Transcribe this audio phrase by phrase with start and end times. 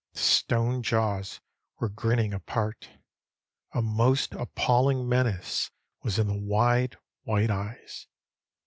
[0.13, 1.41] The stone jaws
[1.79, 2.89] were grinning apart.
[3.75, 5.69] A most appalling menace
[6.01, 8.07] was in the wide, white eyes.